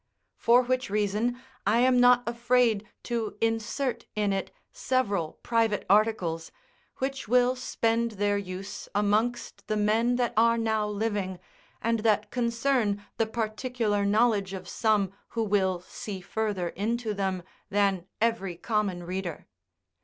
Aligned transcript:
For 0.35 0.63
which 0.63 0.89
reason 0.89 1.39
I 1.63 1.81
am 1.81 1.99
not 1.99 2.27
afraid 2.27 2.87
to 3.03 3.37
insert 3.39 4.07
in 4.15 4.33
it 4.33 4.49
several 4.73 5.33
private 5.43 5.85
articles, 5.91 6.51
which 6.97 7.27
will 7.27 7.55
spend 7.55 8.13
their 8.13 8.35
use 8.35 8.89
amongst 8.95 9.67
the 9.67 9.77
men 9.77 10.15
that 10.15 10.33
are 10.35 10.57
now 10.57 10.87
living, 10.87 11.39
and 11.83 11.99
that 11.99 12.31
concern 12.31 13.05
the 13.17 13.27
particular 13.27 14.03
knowledge 14.03 14.53
of 14.53 14.67
some 14.67 15.11
who 15.37 15.43
will 15.43 15.81
see 15.81 16.19
further 16.19 16.69
into 16.69 17.13
them 17.13 17.43
than 17.69 18.07
every 18.19 18.55
common 18.57 19.03
reader. 19.03 19.45